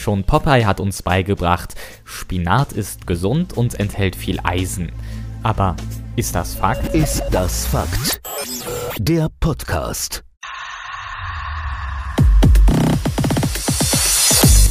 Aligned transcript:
Schon 0.00 0.24
Popeye 0.24 0.64
hat 0.64 0.80
uns 0.80 1.02
beigebracht, 1.02 1.74
Spinat 2.04 2.72
ist 2.72 3.06
gesund 3.06 3.52
und 3.52 3.78
enthält 3.78 4.16
viel 4.16 4.40
Eisen. 4.42 4.92
Aber 5.42 5.76
ist 6.16 6.34
das 6.34 6.54
Fakt? 6.54 6.94
Ist 6.94 7.22
das 7.30 7.66
Fakt? 7.66 8.22
Der 8.98 9.28
Podcast. 9.40 10.24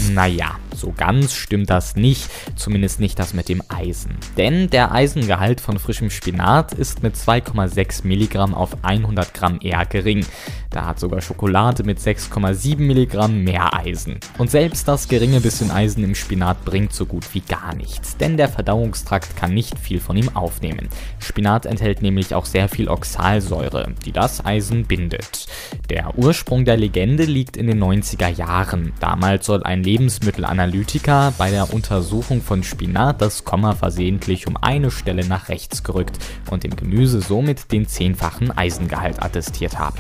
Naja, 0.10 0.56
so 0.76 0.94
ganz 0.98 1.36
stimmt 1.36 1.70
das 1.70 1.96
nicht, 1.96 2.30
zumindest 2.56 3.00
nicht 3.00 3.20
das 3.20 3.36
mit 3.36 3.50
dem 3.50 3.62
Eisen. 3.68 4.18
Denn 4.38 4.70
der 4.70 4.92
Eisengehalt 4.92 5.62
von 5.62 5.78
frischem 5.78 6.10
Spinat 6.10 6.74
ist 6.74 7.04
mit 7.04 7.16
2,6 7.16 8.08
Milligramm 8.08 8.56
auf 8.56 8.84
100 8.84 9.34
Gramm 9.34 9.60
eher 9.62 9.86
gering. 9.86 10.26
Da 10.72 10.86
hat 10.86 11.00
sogar 11.00 11.22
Schokolade 11.22 11.84
mit 11.84 12.00
6,7 12.00 12.78
Milligramm 12.78 13.44
mehr 13.44 13.74
Eisen. 13.74 14.20
Und 14.38 14.52
selbst 14.52 14.88
das 14.88 15.08
geringe 15.08 15.42
bisschen 15.42 15.72
Eisen 15.72 16.04
im 16.04 16.14
Spinat 16.14 16.64
bringt 16.64 16.94
so 16.94 17.08
gut 17.08 17.34
wie 17.34 17.40
gar 17.40 17.74
nichts, 17.74 18.18
denn 18.18 18.38
der 18.38 18.50
Verdauungstrakt 18.50 19.36
kann 19.36 19.54
nicht 19.54 19.80
viel 19.80 20.00
von 20.00 20.16
ihm 20.16 20.30
aufnehmen. 20.36 20.90
Spinat 21.18 21.66
enthält 21.66 22.04
nämlich 22.04 22.36
auch 22.36 22.46
sehr 22.46 22.70
viel 22.70 22.88
Oxalsäure, 22.88 23.94
die 24.06 24.12
das 24.12 24.46
Eisen 24.46 24.86
bindet. 24.86 25.48
Der 25.90 26.16
Ursprung 26.18 26.66
der 26.66 26.78
Legende 26.78 27.24
liegt 27.24 27.58
in 27.58 27.66
den 27.66 27.84
90er 27.84 28.30
Jahren. 28.30 28.94
Damals 29.00 29.48
soll 29.48 29.64
ein 29.64 29.84
Lebensmittelanalytiker 29.84 31.34
bei 31.40 31.50
der 31.50 31.74
Untersuchung 31.74 32.44
von 32.44 32.64
Spinat 32.64 33.22
das 33.22 33.44
Komma 33.44 33.74
versehentlich 33.74 34.46
um 34.46 34.56
eine 34.56 34.92
Stelle 34.92 35.26
nach 35.26 35.50
rechts 35.50 35.84
gerückt 35.84 36.20
und 36.52 36.64
dem 36.64 36.76
Gemüse 36.76 37.22
somit 37.22 37.72
den 37.72 37.88
zehnfachen 37.88 38.56
Eisengehalt 38.56 39.24
attestiert 39.24 39.80
haben. 39.80 39.98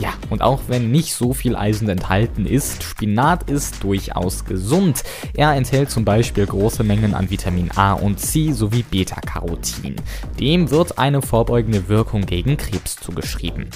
Ja, 0.00 0.14
und 0.30 0.40
auch 0.40 0.62
wenn 0.68 0.90
nicht 0.90 1.14
so 1.14 1.34
viel 1.34 1.54
Eisen 1.54 1.88
enthalten 1.90 2.46
ist, 2.46 2.82
Spinat 2.82 3.50
ist 3.50 3.84
durchaus 3.84 4.46
gesund. 4.46 5.02
Er 5.34 5.52
enthält 5.52 5.90
zum 5.90 6.06
Beispiel 6.06 6.46
große 6.46 6.82
Mengen 6.82 7.14
an 7.14 7.28
Vitamin 7.28 7.70
A 7.76 7.92
und 7.92 8.18
C 8.18 8.52
sowie 8.52 8.82
Beta-Carotin. 8.82 9.96
Dem 10.40 10.70
wird 10.70 10.98
eine 10.98 11.20
vorbeugende 11.20 11.88
Wirkung 11.88 12.24
gegen 12.24 12.56
Krebs 12.56 12.96
zugeschrieben. 12.96 13.68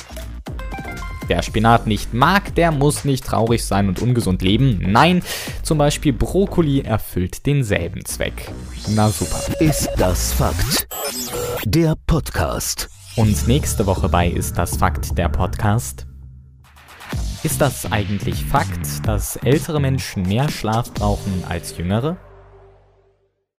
Wer 1.27 1.43
Spinat 1.43 1.87
nicht 1.87 2.15
mag, 2.15 2.55
der 2.55 2.71
muss 2.73 3.05
nicht 3.05 3.25
traurig 3.25 3.65
sein 3.65 3.89
und 3.89 4.01
ungesund 4.01 4.41
leben. 4.41 4.81
Nein, 4.81 5.23
zum 5.63 5.77
Beispiel 5.77 6.13
Brokkoli 6.15 6.81
erfüllt 6.81 7.45
denselben 7.47 8.05
Zweck. 8.05 8.51
Na 8.95 9.11
super. 9.11 9.41
Ist 9.61 9.91
das 9.99 10.33
Fakt? 10.33 10.87
Der 11.67 11.97
Podcast. 12.07 12.89
Und 13.17 13.47
nächste 13.47 13.87
Woche 13.87 14.09
bei 14.09 14.29
Ist 14.29 14.59
das 14.59 14.77
Fakt 14.77 15.17
der 15.17 15.29
Podcast? 15.29 16.07
Ist 17.45 17.61
das 17.61 17.93
eigentlich 17.93 18.43
Fakt, 18.47 19.07
dass 19.07 19.37
ältere 19.37 19.79
Menschen 19.79 20.23
mehr 20.23 20.49
Schlaf 20.49 20.95
brauchen 20.95 21.45
als 21.47 21.77
jüngere? 21.77 22.17